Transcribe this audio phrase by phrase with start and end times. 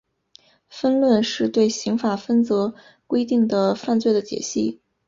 [0.67, 2.73] 分论是对刑法分则
[3.05, 4.81] 规定的犯罪的解析。